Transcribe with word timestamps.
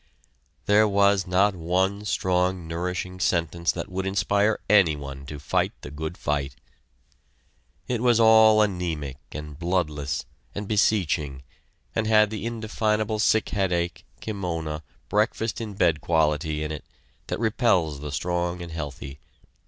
There 0.65 0.87
was 0.87 1.27
not 1.27 1.55
one 1.55 2.05
strong 2.05 2.67
nourishing 2.67 3.19
sentence 3.19 3.71
that 3.73 3.87
would 3.87 4.07
inspire 4.07 4.57
anyone 4.67 5.27
to 5.27 5.37
fight 5.37 5.73
the 5.81 5.91
good 5.91 6.17
fight. 6.17 6.55
It 7.87 8.01
was 8.01 8.19
all 8.19 8.63
anemic 8.63 9.17
and 9.31 9.59
bloodless, 9.59 10.25
and 10.55 10.67
beseeching, 10.67 11.43
and 11.93 12.07
had 12.07 12.31
the 12.31 12.47
indefinable 12.47 13.19
sick 13.19 13.49
headache, 13.49 14.03
kimona, 14.21 14.81
breakfast 15.07 15.61
in 15.61 15.75
bed 15.75 16.01
quality 16.01 16.63
in 16.63 16.71
it, 16.71 16.83
that 17.27 17.39
repels 17.39 17.99
the 17.99 18.11
strong 18.11 18.63
and 18.63 18.71
healthy. 18.71 19.19